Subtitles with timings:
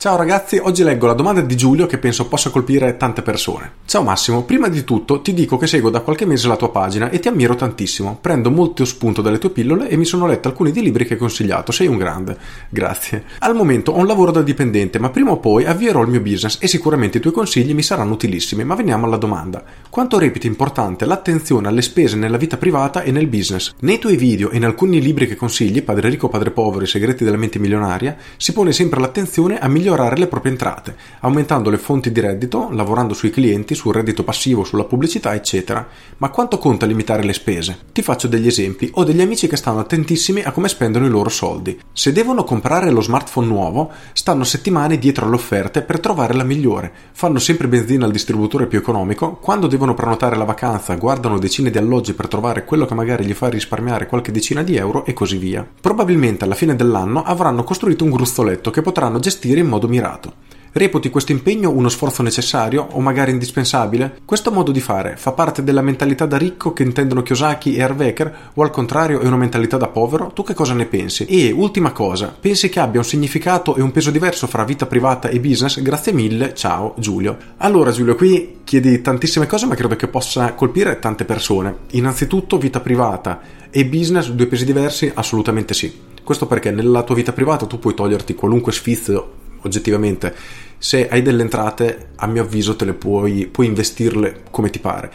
[0.00, 3.72] Ciao ragazzi, oggi leggo la domanda di Giulio che penso possa colpire tante persone.
[3.84, 7.10] Ciao Massimo, prima di tutto ti dico che seguo da qualche mese la tua pagina
[7.10, 8.16] e ti ammiro tantissimo.
[8.20, 11.18] Prendo molto spunto dalle tue pillole e mi sono letto alcuni dei libri che hai
[11.18, 11.72] consigliato.
[11.72, 12.38] Sei un grande.
[12.68, 13.24] Grazie.
[13.40, 16.58] Al momento ho un lavoro da dipendente, ma prima o poi avvierò il mio business
[16.60, 18.62] e sicuramente i tuoi consigli mi saranno utilissimi.
[18.62, 19.64] Ma veniamo alla domanda.
[19.90, 23.74] Quanto reputi importante l'attenzione alle spese nella vita privata e nel business?
[23.80, 27.24] Nei tuoi video e in alcuni libri che consigli, Padre ricco, Padre povero, i segreti
[27.24, 31.78] della mente milionaria, si pone sempre l'attenzione a migliorare migliorare le proprie entrate, aumentando le
[31.78, 35.86] fonti di reddito, lavorando sui clienti, sul reddito passivo, sulla pubblicità, eccetera.
[36.18, 37.78] Ma quanto conta limitare le spese?
[37.92, 38.90] Ti faccio degli esempi.
[38.94, 41.78] Ho degli amici che stanno attentissimi a come spendono i loro soldi.
[41.92, 46.92] Se devono comprare lo smartphone nuovo, stanno settimane dietro alle offerte per trovare la migliore.
[47.12, 49.36] Fanno sempre benzina al distributore più economico.
[49.36, 53.32] Quando devono prenotare la vacanza, guardano decine di alloggi per trovare quello che magari gli
[53.32, 55.66] fa risparmiare qualche decina di euro e così via.
[55.80, 60.46] Probabilmente alla fine dell'anno avranno costruito un gruzzoletto che potranno gestire in modo modo mirato.
[60.70, 64.18] Reputi questo impegno uno sforzo necessario o magari indispensabile?
[64.24, 68.50] Questo modo di fare fa parte della mentalità da ricco che intendono Kiyosaki e Harvecker
[68.54, 70.30] o al contrario è una mentalità da povero?
[70.34, 71.24] Tu che cosa ne pensi?
[71.24, 75.28] E ultima cosa, pensi che abbia un significato e un peso diverso fra vita privata
[75.28, 75.80] e business?
[75.80, 77.36] Grazie mille, ciao Giulio.
[77.56, 81.76] Allora Giulio, qui chiedi tantissime cose ma credo che possa colpire tante persone.
[81.92, 85.10] Innanzitutto vita privata e business, due pesi diversi?
[85.12, 86.06] Assolutamente sì.
[86.22, 90.34] Questo perché nella tua vita privata tu puoi toglierti qualunque sfizio oggettivamente
[90.78, 95.10] se hai delle entrate a mio avviso te le puoi, puoi investirle come ti pare.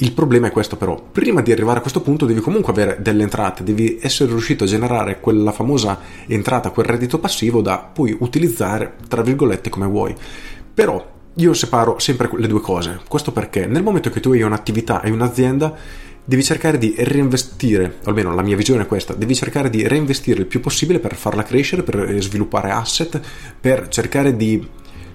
[0.00, 3.24] Il problema è questo però, prima di arrivare a questo punto devi comunque avere delle
[3.24, 8.94] entrate, devi essere riuscito a generare quella famosa entrata, quel reddito passivo da poi utilizzare,
[9.08, 10.14] tra virgolette, come vuoi.
[10.72, 15.00] Però io separo sempre le due cose, questo perché nel momento che tu hai un'attività,
[15.00, 15.74] hai un'azienda,
[16.28, 20.46] devi cercare di reinvestire, almeno la mia visione è questa, devi cercare di reinvestire il
[20.46, 23.18] più possibile per farla crescere, per sviluppare asset,
[23.58, 24.62] per cercare di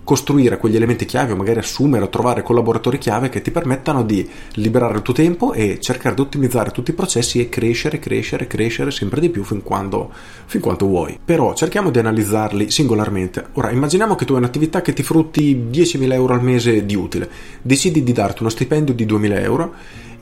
[0.04, 4.28] costruire quegli elementi chiave o magari assumere o trovare collaboratori chiave che ti permettano di
[4.54, 8.90] liberare il tuo tempo e cercare di ottimizzare tutti i processi e crescere, crescere, crescere
[8.90, 10.12] sempre di più fin quando,
[10.46, 11.20] fin quanto vuoi.
[11.24, 13.50] Però cerchiamo di analizzarli singolarmente.
[13.54, 17.30] Ora, immaginiamo che tu hai un'attività che ti frutti 10.000 euro al mese di utile,
[17.62, 19.74] decidi di darti uno stipendio di 2.000 euro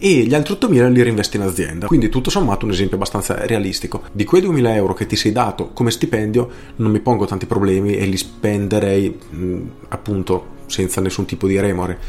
[0.03, 1.85] e gli altri 8.000 li reinvesti in azienda.
[1.85, 4.01] Quindi tutto sommato un esempio abbastanza realistico.
[4.12, 7.95] Di quei 2.000 euro che ti sei dato come stipendio non mi pongo tanti problemi
[7.95, 12.00] e li spenderei mh, appunto senza nessun tipo di remore.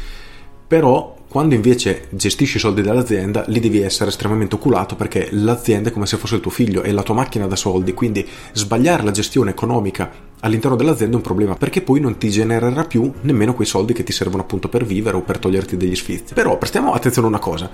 [0.67, 5.91] Però quando invece gestisci i soldi dell'azienda, lì devi essere estremamente oculato perché l'azienda è
[5.91, 9.09] come se fosse il tuo figlio, è la tua macchina da soldi, quindi sbagliare la
[9.09, 10.11] gestione economica
[10.41, 14.03] all'interno dell'azienda è un problema perché poi non ti genererà più nemmeno quei soldi che
[14.03, 16.35] ti servono appunto per vivere o per toglierti degli sfizi.
[16.35, 17.67] Però prestiamo attenzione a una cosa,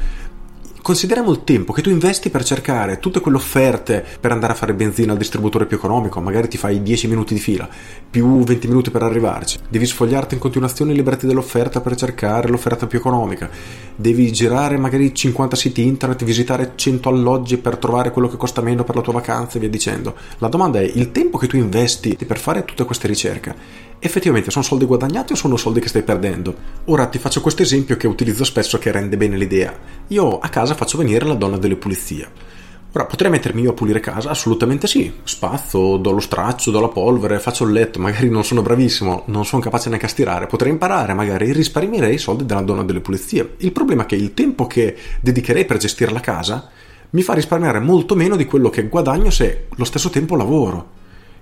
[0.90, 4.74] Consideriamo il tempo che tu investi per cercare tutte quelle offerte per andare a fare
[4.74, 7.70] benzina al distributore più economico, magari ti fai 10 minuti di fila,
[8.10, 9.60] più 20 minuti per arrivarci.
[9.70, 13.52] Devi sfogliarti in continuazione e liberarti dell'offerta per cercare l'offerta più economica.
[13.96, 18.84] Devi girare magari 50 siti internet, visitare 100 alloggi per trovare quello che costa meno
[18.84, 20.16] per la tua vacanza e via dicendo.
[20.40, 24.64] La domanda è il tempo che tu investi per fare tutte queste ricerche effettivamente sono
[24.64, 26.56] soldi guadagnati o sono soldi che stai perdendo?
[26.86, 29.78] Ora ti faccio questo esempio che utilizzo spesso che rende bene l'idea.
[30.08, 32.58] Io a casa faccio venire la donna delle pulizie.
[32.92, 34.32] Ora, potrei mettermi io a pulire casa?
[34.32, 35.14] Assolutamente sì.
[35.24, 39.46] Spazzo, do lo straccio, do la polvere, faccio il letto, magari non sono bravissimo, non
[39.46, 43.54] sono capace neanche a stirare, potrei imparare, magari risparmierei i soldi della donna delle pulizie.
[43.58, 46.70] Il problema è che il tempo che dedicherei per gestire la casa
[47.12, 50.98] mi fa risparmiare molto meno di quello che guadagno se lo stesso tempo lavoro.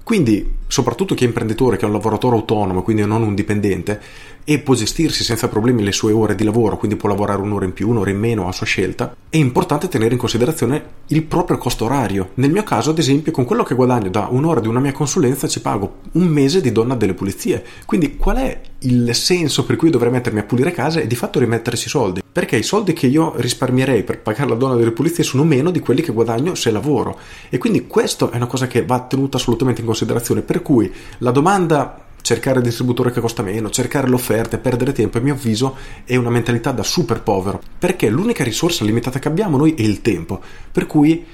[0.08, 4.00] Quindi, soprattutto chi è imprenditore, che è un lavoratore autonomo, quindi non un dipendente,
[4.46, 7.74] e può gestirsi senza problemi le sue ore di lavoro, quindi può lavorare un'ora in
[7.74, 11.84] più, un'ora in meno a sua scelta, è importante tenere in considerazione il proprio costo
[11.84, 12.30] orario.
[12.36, 15.46] Nel mio caso, ad esempio, con quello che guadagno da un'ora di una mia consulenza
[15.50, 17.62] ci pago un mese di donna delle pulizie.
[17.86, 21.40] Quindi qual è il senso per cui dovrei mettermi a pulire casa e di fatto
[21.40, 22.22] rimetterci soldi?
[22.32, 25.80] Perché i soldi che io risparmierei per pagare la donna delle pulizie sono meno di
[25.80, 27.18] quelli che guadagno se lavoro.
[27.50, 30.42] E quindi questo è una cosa che va tenuta assolutamente in considerazione.
[30.42, 35.18] Per cui la domanda cercare il distributore che costa meno, cercare l'offerta e perdere tempo,
[35.18, 37.62] a mio avviso, è una mentalità da super povero.
[37.80, 40.40] Perché l'unica risorsa limitata che abbiamo noi è il tempo.
[40.72, 41.26] Per cui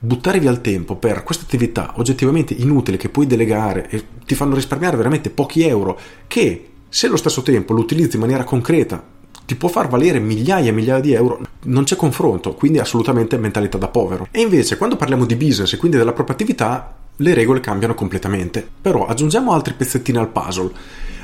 [0.00, 4.54] buttare via il tempo per queste attività oggettivamente inutili che puoi delegare e ti fanno
[4.54, 9.16] risparmiare veramente pochi euro, che se allo stesso tempo lo utilizzi in maniera concreta
[9.48, 13.78] ti può far valere migliaia e migliaia di euro, non c'è confronto, quindi assolutamente mentalità
[13.78, 14.28] da povero.
[14.30, 18.66] E invece quando parliamo di business e quindi della propria attività, le regole cambiano completamente.
[18.82, 20.70] Però aggiungiamo altri pezzettini al puzzle.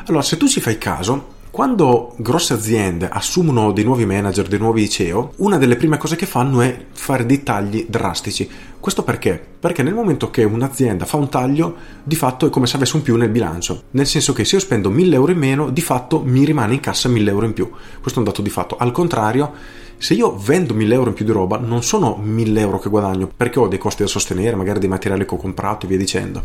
[0.06, 4.91] Allora, se tu ci fai caso, Quando grosse aziende assumono dei nuovi manager, dei nuovi
[4.91, 8.51] CEO, una delle prime cose che fanno è fare dei tagli drastici.
[8.81, 9.41] Questo perché?
[9.61, 13.03] Perché nel momento che un'azienda fa un taglio, di fatto è come se avesse un
[13.03, 13.85] più nel bilancio.
[13.93, 16.81] Nel senso che se io spendo 1000 euro in meno, di fatto mi rimane in
[16.81, 17.71] cassa 1000 euro in più.
[18.00, 18.77] Questo è un dato di fatto.
[18.77, 19.53] Al contrario,
[19.97, 23.31] se io vendo 1000 euro in più di roba, non sono 1000 euro che guadagno,
[23.35, 26.43] perché ho dei costi da sostenere, magari dei materiali che ho comprato e via dicendo.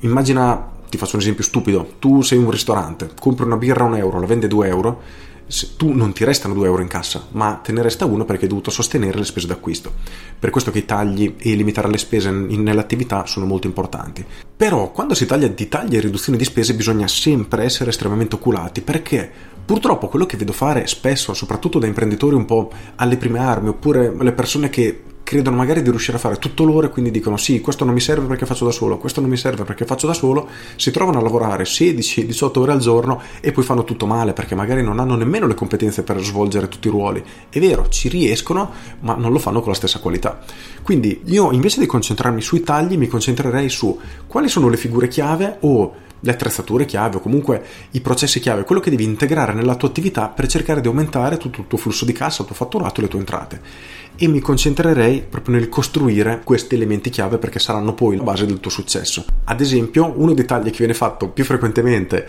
[0.00, 3.96] Immagina, ti faccio un esempio stupido, tu sei un ristorante, compri una birra a un
[3.96, 5.00] euro, la vende 2 euro,
[5.78, 8.50] tu non ti restano 2 euro in cassa, ma te ne resta uno perché hai
[8.50, 9.90] dovuto sostenere le spese d'acquisto.
[10.38, 14.22] Per questo che i tagli e limitare le spese nell'attività sono molto importanti.
[14.54, 18.82] Però quando si taglia di tagli e riduzioni di spese bisogna sempre essere estremamente oculati
[18.82, 19.30] perché
[19.64, 24.14] purtroppo quello che vedo fare spesso, soprattutto da imprenditori un po' alle prime armi oppure
[24.14, 27.62] le persone che credono magari di riuscire a fare tutto loro e quindi dicono sì,
[27.62, 30.12] questo non mi serve perché faccio da solo, questo non mi serve perché faccio da
[30.12, 30.46] solo,
[30.76, 34.82] si trovano a lavorare 16-18 ore al giorno e poi fanno tutto male perché magari
[34.82, 37.24] non hanno nemmeno le competenze per svolgere tutti i ruoli.
[37.48, 40.40] È vero, ci riescono, ma non lo fanno con la stessa qualità.
[40.82, 45.56] Quindi io invece di concentrarmi sui tagli mi concentrerei su quali sono le figure chiave
[45.60, 49.88] o le attrezzature chiave o comunque i processi chiave, quello che devi integrare nella tua
[49.88, 53.02] attività per cercare di aumentare tutto il tuo flusso di cassa, il tuo fatturato e
[53.04, 53.60] le tue entrate.
[54.16, 58.60] E mi concentrerei proprio nel costruire questi elementi chiave perché saranno poi la base del
[58.60, 59.24] tuo successo.
[59.44, 62.28] Ad esempio, uno dei tagli che viene fatto più frequentemente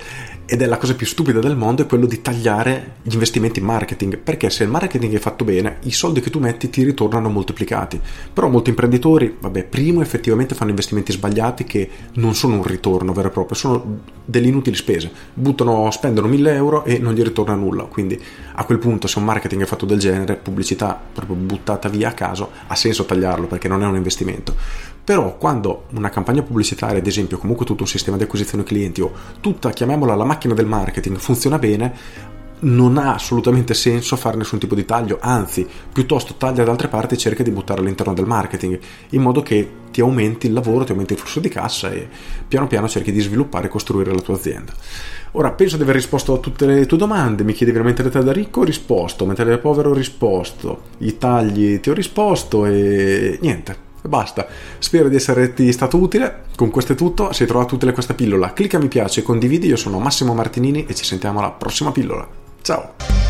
[0.54, 3.66] ed è la cosa più stupida del mondo è quello di tagliare gli investimenti in
[3.66, 7.28] marketing, perché se il marketing è fatto bene, i soldi che tu metti ti ritornano
[7.30, 8.00] moltiplicati.
[8.32, 13.30] Però molti imprenditori, vabbè, primo effettivamente fanno investimenti sbagliati che non sono un ritorno vero
[13.30, 17.86] e proprio, sono delle inutili spese, buttano, spendono 1000 euro e non gli ritorna nulla,
[17.86, 18.22] quindi
[18.54, 22.14] a quel punto se un marketing è fatto del genere, pubblicità proprio buttata via a
[22.14, 24.54] caso, ha senso tagliarlo perché non è un investimento.
[25.04, 29.12] Però quando una campagna pubblicitaria, ad esempio, comunque tutto un sistema di acquisizione clienti o
[29.42, 31.94] tutta, chiamiamola la macchina del marketing, funziona bene,
[32.64, 37.16] non ha assolutamente senso fare nessun tipo di taglio, anzi, piuttosto taglia da altre parti
[37.16, 38.80] e cerca di buttare all'interno del marketing,
[39.10, 42.08] in modo che ti aumenti il lavoro, ti aumenti il flusso di cassa e
[42.48, 44.74] piano piano cerchi di sviluppare e costruire la tua azienda.
[45.32, 48.62] Ora, penso di aver risposto a tutte le tue domande, mi chiedi veramente da ricco,
[48.62, 53.92] ho risposto, mentre da povero ho risposto, i tagli ti ho risposto e niente.
[54.06, 54.48] Basta,
[54.80, 56.44] spero di esserti stato utile.
[56.56, 57.32] Con questo è tutto.
[57.32, 59.68] Se hai trovato utile questa pillola, clicca mi piace e condividi.
[59.68, 62.28] Io sono Massimo Martinini e ci sentiamo alla prossima pillola.
[62.62, 63.23] Ciao!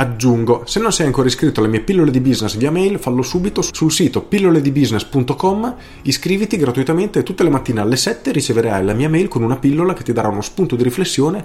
[0.00, 3.60] Aggiungo, se non sei ancora iscritto alle mie pillole di business via mail, fallo subito
[3.60, 9.28] sul sito pilloledibusiness.com, iscriviti gratuitamente e tutte le mattine alle 7 riceverai la mia mail
[9.28, 11.44] con una pillola che ti darà uno spunto di riflessione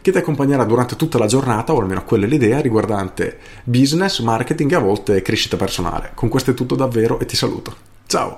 [0.00, 4.72] che ti accompagnerà durante tutta la giornata, o almeno quella è l'idea, riguardante business, marketing
[4.72, 6.10] e a volte crescita personale.
[6.14, 7.72] Con questo è tutto davvero e ti saluto.
[8.08, 8.34] Ciao!